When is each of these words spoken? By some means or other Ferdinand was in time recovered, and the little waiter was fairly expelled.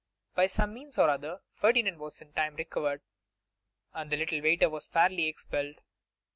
By 0.33 0.47
some 0.47 0.73
means 0.73 0.97
or 0.97 1.09
other 1.11 1.41
Ferdinand 1.53 1.99
was 1.99 2.21
in 2.21 2.33
time 2.33 2.55
recovered, 2.55 3.01
and 3.93 4.11
the 4.11 4.17
little 4.17 4.41
waiter 4.41 4.67
was 4.67 4.87
fairly 4.87 5.27
expelled. 5.27 5.79